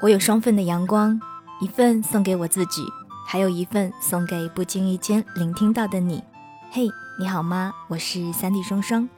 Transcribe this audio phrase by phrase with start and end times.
[0.00, 1.20] 我有双份的阳光，
[1.60, 2.84] 一份送给我自己，
[3.26, 6.22] 还有一份送给不经意间聆听到的你。
[6.70, 7.72] 嘿，你好吗？
[7.88, 9.08] 我是三 D 双双，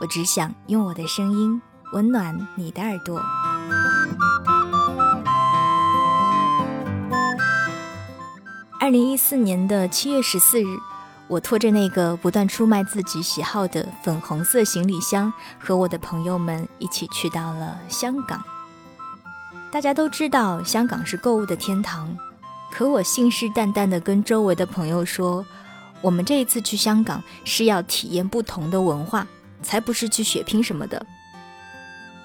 [0.00, 1.60] 我只想用我的声音
[1.92, 3.20] 温暖你的耳朵。
[8.80, 10.78] 二零一四年的七月十四日，
[11.28, 18.42] 我拖着那个不断出卖自己喜好的粉红色行李箱，和我的朋友们一起去到了香港。
[19.72, 22.16] 大家都知道香港是购物的天堂，
[22.72, 25.46] 可我信誓旦旦地跟周围的朋友说，
[26.00, 29.24] 我们这一次去香港是要体验不同的文化，
[29.62, 31.06] 才不是去血拼什么的。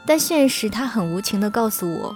[0.08, 2.16] 但现实它很无情地告诉我，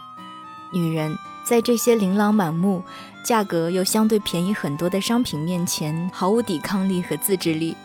[0.73, 2.83] 女人在这些琳琅满目、
[3.23, 7.77] 价格又相对便宜很多的商品面前，毫无抵抗力和自制力，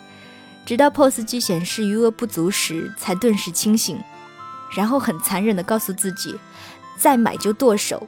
[0.65, 3.98] 直到 POS 机显示余额不足时，才顿时清醒，
[4.75, 6.34] 然后很残忍地告诉自己。
[6.97, 8.06] 再买就剁手，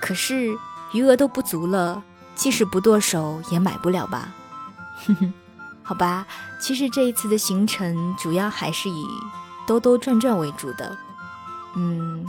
[0.00, 0.50] 可是
[0.92, 2.02] 余额都不足了，
[2.34, 4.34] 即使不剁手也买不了吧？
[5.06, 5.32] 哼哼，
[5.82, 6.26] 好吧，
[6.60, 9.06] 其实这一次的行程主要还是以
[9.66, 10.96] 兜兜转转为主的，
[11.76, 12.24] 嗯，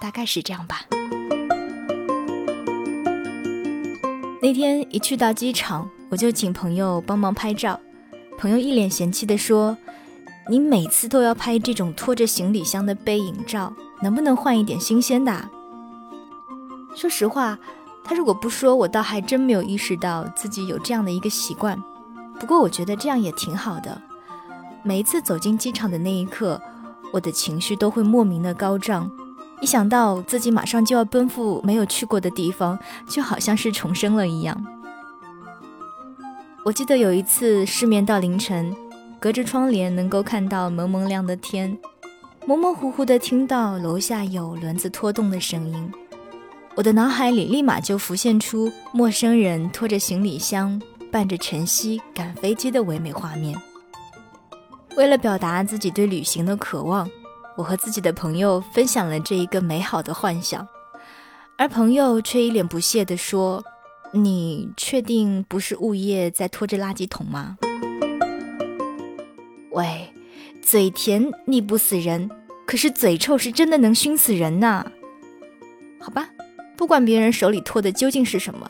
[0.00, 0.80] 大概是这样吧。
[4.42, 7.80] 那天一去到机场，我就请朋友帮忙拍照，
[8.38, 9.78] 朋友一脸嫌弃地说
[10.50, 13.72] ：“你每次都要拍这种拖着行李箱的背影照。”
[14.04, 15.48] 能不能换一点新鲜的？
[16.94, 17.58] 说实话，
[18.04, 21.82] 他如果不说，我倒还真没有意识到自己有这样的一个习惯。
[22.38, 23.98] 不过我觉得这样也挺好的。
[24.82, 26.60] 每一次走进机场的那一刻，
[27.14, 29.10] 我的情绪都会莫名的高涨。
[29.62, 34.62] 一想到自己马上就要奔赴没有去过的地方，就好像是重生了一样。
[36.62, 38.76] 我记得有一次失眠到凌晨，
[39.18, 41.78] 隔着窗帘能够看到蒙蒙亮的天。
[42.46, 45.90] 模模糊糊地听到楼下有轮子拖动的声音，
[46.74, 50.78] 我的脑海里立马就浮现出陌生人拖着行李箱，
[51.10, 53.58] 伴着晨曦赶飞机的唯美画面。
[54.94, 57.08] 为了表达自己对旅行的渴望，
[57.56, 60.68] 我和自己的朋友分享了这一个美好的幻想，
[61.56, 63.64] 而朋友却一脸不屑地说
[64.12, 67.56] ：“你确定不是物业在拖着垃圾桶吗？”
[69.72, 70.10] 喂。
[70.66, 72.30] 嘴甜腻不死人，
[72.66, 74.84] 可是嘴臭是真的能熏死人呐。
[76.00, 76.28] 好吧，
[76.76, 78.68] 不管别人手里托的究竟是什么，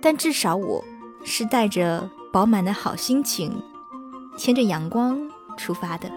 [0.00, 0.84] 但至少我
[1.24, 3.62] 是带着饱满的好心情，
[4.36, 5.18] 牵着阳光
[5.56, 6.10] 出发的。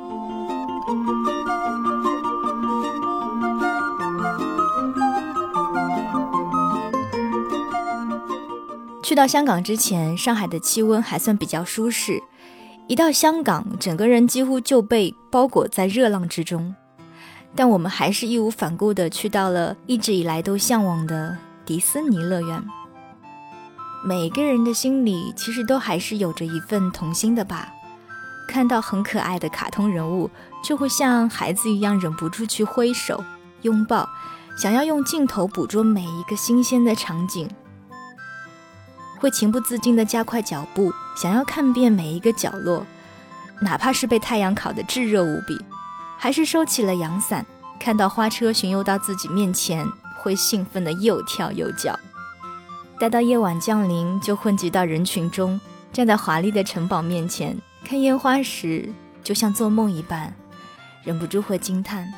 [9.04, 12.22] 去到香港之前，上海的气温还算比较舒适。
[12.88, 16.76] 一到香港，整个人几乎就被包裹在热浪之中，
[17.56, 22.64] 但我们还是义无反顾地去到了一直以来都向往的迪士尼乐园。
[24.06, 27.74] 每个人的心里其实都还是有着一份童心的吧，
[28.48, 30.30] 看到很可爱的卡通人物，
[30.64, 33.22] 就会像孩子一样忍不住去挥手、
[33.64, 34.08] 拥抱，
[34.58, 37.50] 想要用镜头捕捉每一个新鲜的场景。
[39.20, 42.86] 会情不自禁地加快脚步，想要看遍每一个角落，
[43.60, 45.60] 哪怕是被太阳烤得炙热无比，
[46.22, 47.46] 还是收起了阳伞，
[47.80, 49.88] 看到花车巡游到自己面前，
[50.18, 51.98] 会兴奋地又跳又叫。
[53.00, 55.58] 待到夜晚降临，就混迹到人群中，
[55.94, 58.92] 站在华丽的城堡面前看烟花时，
[59.24, 60.34] 就像做梦一般，
[61.06, 62.12] 忍不住会惊叹。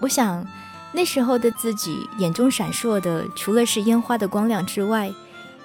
[0.00, 0.46] 我想，
[0.92, 5.12] 那时候的自己眼中闪烁的，除了是烟花的光亮之外，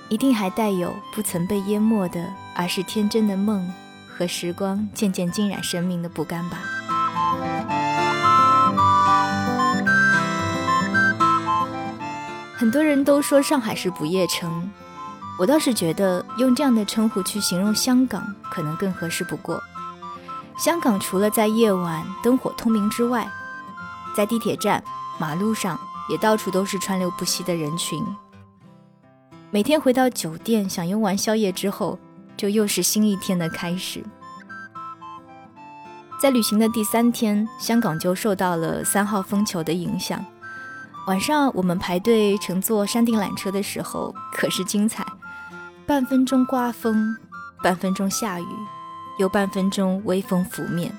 [0.09, 3.72] 一定还带有不曾被淹没的，而是天真的梦
[4.19, 6.57] 和时光渐渐浸染生命的不甘吧。
[12.53, 14.69] 很多人都说上海是不夜城，
[15.40, 19.63] 我倒是觉得用这样的称呼去形容香港可能更合适不过。
[20.58, 23.26] 香港除了在夜晚灯火通明之外，
[24.17, 24.84] 在地铁站、
[25.17, 25.79] 马路上
[26.09, 28.05] 也到处都是川流不息的人群。
[29.49, 31.97] 每天回到酒店享用完宵夜之后，
[32.40, 34.02] 就又是新一天的开始。
[36.22, 40.26] 在旅行的第三天，香港就受到了三号风球的影响。
[41.06, 45.06] 晚上我们排队乘坐山顶缆车的时候，可是精彩，
[45.86, 47.14] 半分钟刮风，
[47.62, 48.47] 半分钟下雨，
[49.18, 50.97] 又半分钟微风拂面。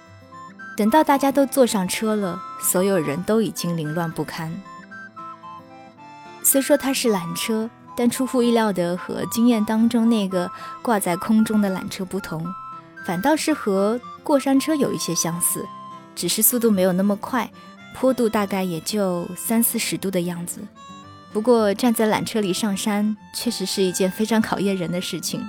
[0.76, 4.52] 等到大家都坐上车了，所有人都已经凌乱不堪。
[6.42, 7.70] 虽说它是缆车。
[7.96, 10.50] 但出乎意料的，和经验当中那个
[10.82, 12.46] 挂在空中的缆车不同，
[13.04, 15.66] 反倒是和过山车有一些相似，
[16.14, 17.50] 只是速度没有那么快，
[17.94, 20.60] 坡度大概也就三四十度的样子。
[21.32, 25.44] 不过站在缆车里上山，确实是一件非常考验人的事情。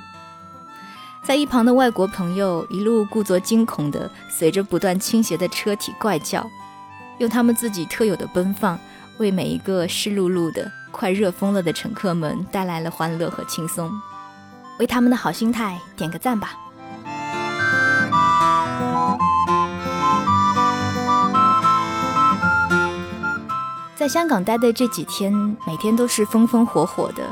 [1.23, 6.47] 在一旁的外国朋友一路故作惊恐的随着不断倾斜的车体怪叫，
[7.19, 8.79] 用他们自己特有的奔放，
[9.17, 13.91] 为每一个湿漉漉的、快热疯了的乘客们带来了欢乐和轻松。
[14.79, 16.55] 为他们的好心态点个赞吧。
[23.95, 25.31] 在香港待的这几天，
[25.67, 27.23] 每天都是风风火火的。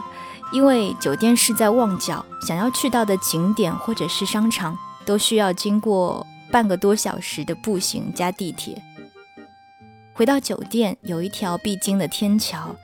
[0.51, 8.81] 因为酒店是在旺角，想要去到的景点或者是商场，都需要经过半个多小时的步行加地铁。
[10.13, 12.75] 回到酒店，有一条必经的天桥，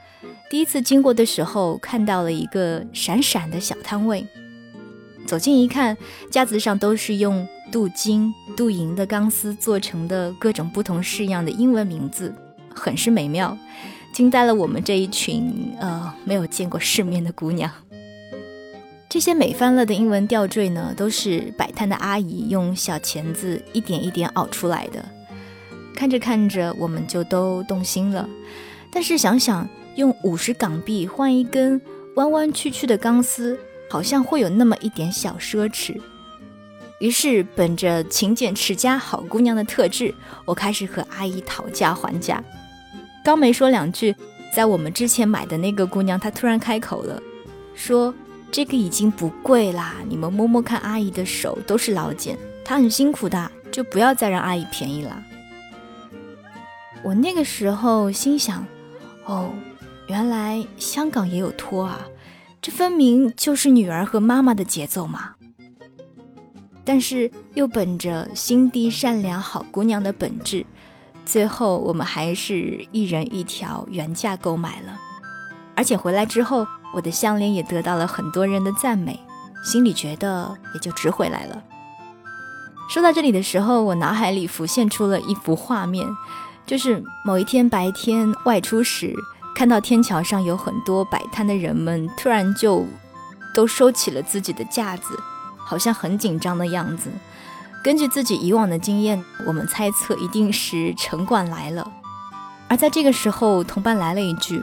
[0.56, 4.25] 第一次经过的时候，看到了一个闪闪的小摊位。
[5.25, 5.98] 走近一看，
[6.31, 12.34] 架子上都是用镀金、镀银的钢丝做成的各种不同式样的英文名字，
[12.74, 13.57] 很是美妙。
[14.13, 17.69] 惊呆了我们这一群呃没有见过世面的姑娘。
[19.10, 25.04] 这些美翻了的英文吊坠呢，都是摆摊的阿姨用小钳子一点一点熬出来的。
[25.94, 28.30] 看着看着，我们就都动心了。
[28.90, 31.81] 但是想想，用五十港币换一根
[32.15, 33.57] 弯弯曲曲的钢丝，
[33.89, 36.00] 好像会有那么一点小奢侈。
[37.00, 40.13] 于是，本着勤俭持家好姑娘的特质，
[40.45, 42.42] 我开始和阿姨讨价还价。
[43.24, 44.15] 刚没说两句，
[44.53, 47.21] 在我们之前买的那个姑娘，她突然开口了，
[47.74, 48.13] 说
[48.50, 55.21] ：“这个已经不贵啦，你们摸摸看，阿姨的手都是老茧，她很辛苦的，就不要再让阿姨便宜啦。”
[57.03, 58.65] 我那个时候心想
[59.25, 59.51] ：“哦，
[60.07, 62.02] 原来香港也有托啊，
[62.62, 65.31] 这分明就是女儿和妈妈的节奏嘛。”
[66.86, 70.66] 但是又本着心地善良好姑娘的本质。
[71.25, 74.96] 最后，我们还是一人一条原价购买了，
[75.75, 79.19] 而且回来之后，我的项链也得到了很多人的赞美，
[79.63, 81.63] 心里觉得也就值回来了。
[82.88, 86.07] 说到这里的时候，我脑海里浮现出了一幅画面，
[86.68, 89.12] 就是某一天白天外出时，
[89.56, 92.86] 看到天桥上有很多摆摊的人们，突然就
[93.54, 95.18] 都收起了自己的架子，
[95.57, 97.10] 好像很紧张的样子。
[97.81, 101.90] 根据自己以往的经验，我们猜测一定是城管来了。
[102.68, 104.62] 而在这个时候，同伴来了一句：“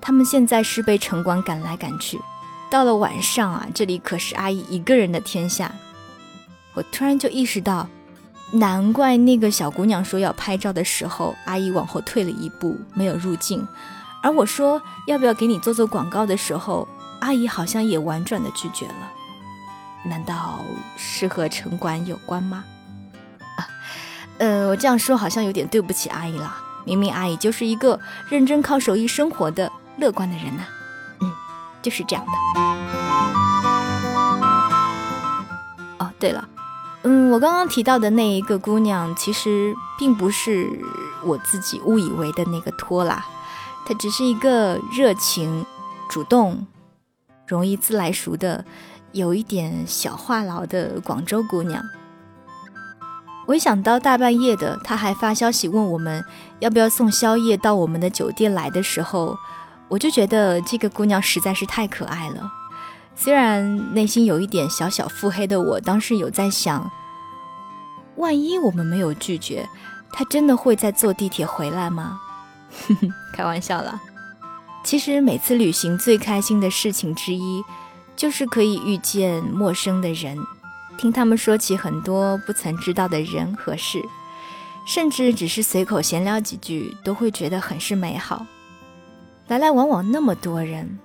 [0.00, 2.18] 他们现在是被城管赶来赶去，
[2.70, 5.70] 到了晚上啊，这里可是阿姨一个人的天下。”
[6.72, 7.86] 我突然就意识到，
[8.52, 13.60] 难怪那个小姑娘说要拍照的时候，阿姨往后退了一步，没有入镜；
[14.22, 16.86] 而我说要不要给你做做广告的时候，
[17.20, 19.10] 阿姨好像也婉转的拒绝了。
[20.04, 20.60] 难道
[20.96, 22.64] 是和城管有关吗？
[24.38, 26.56] 呃，我这样说好像有点对不起阿姨了。
[26.84, 30.64] 明明阿姨就是一个认真靠手艺生活的乐观的人呐。
[31.20, 31.32] 嗯，
[31.80, 32.32] 就是这样的。
[35.98, 36.48] 哦，对了，
[37.02, 40.68] 嗯，我刚刚提到的那一个姑娘，其实并不是
[41.22, 43.24] 我自己误以为的那个托拉，
[43.86, 45.64] 她只是一个热情、
[46.08, 46.66] 主动、
[47.46, 48.64] 容易自来熟的。
[49.12, 51.84] 有一点小话痨的广州姑娘，
[53.46, 56.24] 我一想到大半夜的，她还发消息问我们
[56.60, 59.36] 要不要送宵夜到我们的酒店来的时候，
[59.88, 62.50] 我就觉得这个姑娘实在是太可爱了。
[63.14, 66.90] 虽然内心有一点小小腹黑的我，当时有在想，
[68.16, 69.68] 万一我们没有拒绝，
[70.10, 72.18] 她真的会再坐地铁回来吗？
[73.34, 74.00] 开玩笑了。
[74.84, 77.62] 其实每次旅行最开心的事情之一。
[78.14, 80.38] 就是可以遇见陌生的人，
[80.98, 84.02] 听他们说起很多不曾知道的人和事，
[84.86, 88.46] 甚至只是随口闲聊几句，都会觉得很是美好。
[89.48, 90.98] 来来往往那么多人，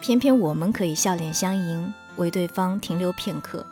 [0.00, 3.64] 偏偏我们可以笑脸相迎，为对方停留片刻。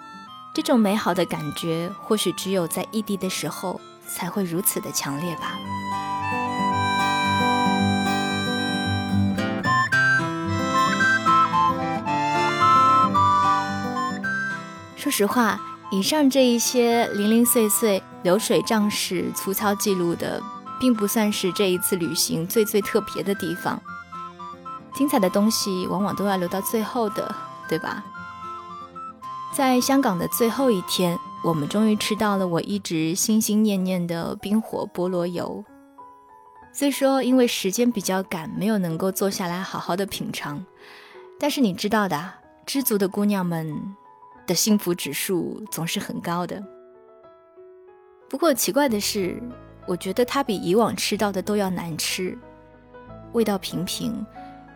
[0.54, 5.58] 这种美好的感觉，或许只有在异地的时候才会如此的强烈吧。
[15.00, 15.58] 说实话，
[15.90, 20.42] 以上这一些零零碎碎、流水账式、粗糙记录的，
[20.78, 23.80] 并不算是这一次旅行最最特别的地方。
[24.92, 27.34] 精彩的东西往往都要留到最后的，
[27.66, 28.04] 对吧？
[29.54, 35.64] 在香港的最后一天，我们终于吃到了我一直心心念念的冰火菠萝油。
[36.74, 40.62] 虽说因为时间比较赶，没有能够坐下来好好的品尝，
[41.38, 42.34] 但是你知道的，
[42.66, 43.96] 知足的姑娘们。
[44.50, 46.60] 的幸福指数总是很高的。
[48.28, 49.40] 不过奇怪的是，
[49.86, 52.36] 我觉得它比以往吃到的都要难吃，
[53.32, 54.26] 味道平平，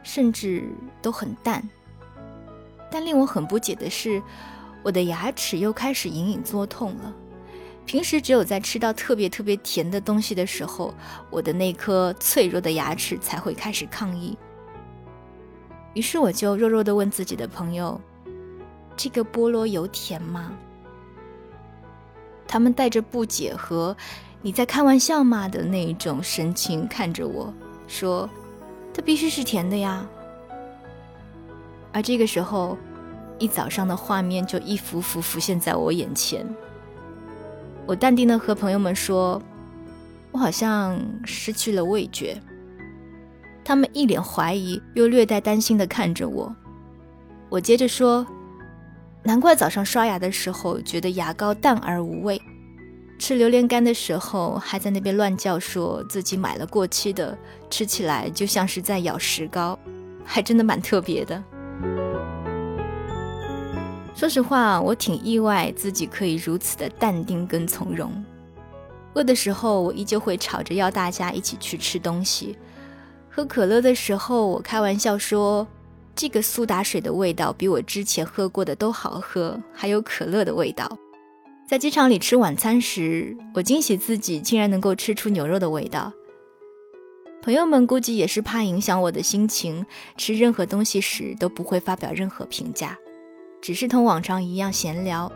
[0.05, 0.63] 甚至
[1.03, 1.61] 都很淡。
[2.89, 4.23] 但令我很不解的是，
[4.85, 7.13] 我的牙齿又开始隐隐作痛了。
[7.85, 10.95] 平时只有在吃到特别特别甜的东西的时候，
[11.31, 14.39] 我的那颗脆弱的牙齿才会开始抗议。
[15.95, 18.01] 于是我就弱弱地问自己的朋友
[18.97, 20.53] ：“这个菠萝油甜吗？”
[22.47, 23.97] 他们带着不解和
[24.43, 27.53] “你在开玩笑吗”的那种神情看着我
[27.89, 28.29] 说
[28.95, 30.07] ：“它必须是甜的呀。”
[31.93, 32.77] 而这个时候，
[33.39, 36.47] 一早上的画面就一幅幅浮现在我眼前。
[37.87, 39.41] 我淡定的和朋友们说
[40.33, 42.41] ：“我好像失去了味觉。”
[43.65, 46.55] 他们一脸怀疑又略带担心的看着我。
[47.49, 48.27] 我接着说
[49.27, 52.41] ：“难怪早上刷牙的时候觉得牙膏淡而无味，
[53.19, 57.37] 吃榴莲干的时候还在那边乱叫，说自己买了过期的，
[57.71, 59.79] 吃起来就像是在咬石膏，
[60.27, 61.43] 还真的蛮特别的。”
[64.15, 68.13] 说实话，我挺意外自己可以如此的淡定跟从容。
[69.15, 72.55] 饿的时候，我依旧会吵着要大家一起去吃东西；
[73.31, 75.67] 喝可乐的时候，我开玩笑说
[76.17, 80.99] 这个苏打水的味道比我之前喝过的都好喝，还有可乐的味道。
[81.67, 86.13] 在机场里吃晚餐时，我惊喜自己竟然能够吃出牛肉的味道。
[87.43, 89.85] 朋友们估计也是怕影响我的心情，
[90.17, 92.97] 吃任何东西时都不会发表任何评价。
[93.61, 95.31] 只是同往常一样闲聊、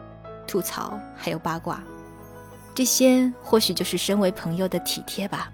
[0.47, 1.83] 吐槽，还有八卦，
[2.75, 5.51] 这些或许就是身为朋友的体贴吧。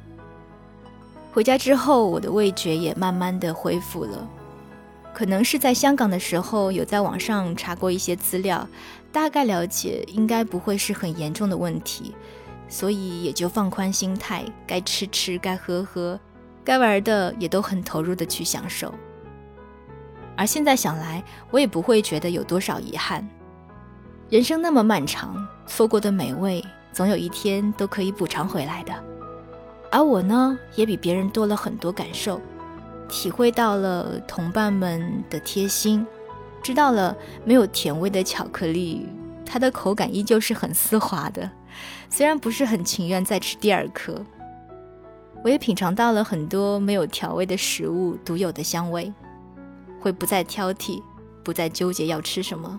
[1.33, 4.29] 回家之后，我的味觉也慢慢的恢复了。
[5.15, 8.69] 可能是在香港的时候，有在网上查过一些资料，
[9.13, 12.13] 大概了解应该不会是很严重的问题，
[12.69, 16.19] 所以也就放宽心态，该吃吃，该喝喝，
[16.65, 18.93] 该玩的也都很投入的去享受。
[20.37, 23.25] 而现在想来，我也不会觉得有多少遗憾。
[24.31, 28.93] 人生那么漫长，错过的美味总有一天都可以补偿回来的。
[29.93, 32.41] 而我呢，也比别人多了很多感受，
[33.09, 36.07] 体会到了同伴们的贴心，
[36.63, 39.07] 知道了没有甜味的巧克力，
[39.45, 41.51] 它的口感依旧是很丝滑的，
[42.09, 44.25] 虽然不是很情愿再吃第二颗。
[45.43, 49.13] 我也品尝到了很多没有调味的食物独有的香味。
[50.01, 51.03] 会不再挑剔，
[51.43, 52.79] 不再纠结要吃什么，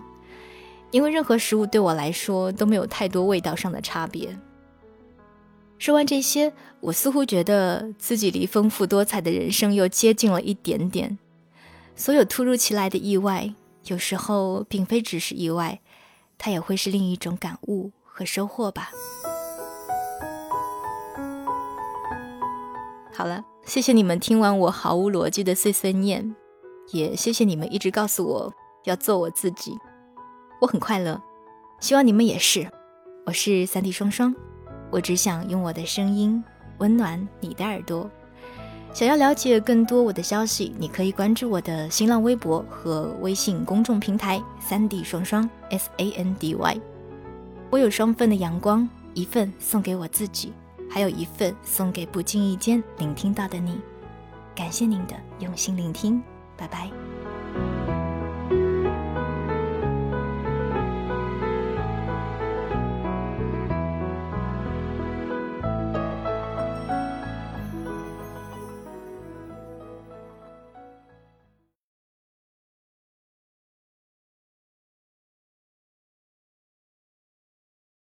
[0.92, 4.36] 因为任何食物对我来说都没有太多味道上的差别。
[5.78, 11.18] 说完这些，我似乎觉得自己离丰富多彩的人生又接近了一点点。
[11.94, 13.54] 所有突如其来的意外，
[13.84, 15.80] 有时候并非只是意外，
[16.38, 18.90] 它也会是另一种感悟和收获吧。
[23.12, 26.34] 好了，谢谢你们听完我毫无逻辑的碎碎念。
[26.92, 28.54] 也谢谢你们一直告诉我
[28.84, 29.72] 要做我自己，
[30.60, 31.20] 我很快乐，
[31.80, 32.70] 希望你们也是。
[33.24, 34.34] 我是三 D 双双，
[34.90, 36.42] 我只想用我的声音
[36.78, 38.08] 温暖你的耳朵。
[38.92, 46.80] 想要了解更多我的消息，你可以关注我的新浪微博和微信公众平台三 D 双双 S A N D Y。
[47.68, 50.52] 我有双份的阳光，一份送给我自己，
[50.88, 53.78] 还有一份送给不经意间聆听到的你。
[54.54, 56.22] 感谢您的用心聆听。
[56.56, 57.25] 拜拜。